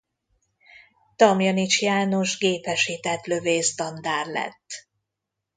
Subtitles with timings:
[1.15, 4.87] Damjanich János Gépesített Lövészdandár lett.